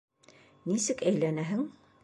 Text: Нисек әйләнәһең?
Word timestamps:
Нисек 0.71 1.05
әйләнәһең? 1.11 1.65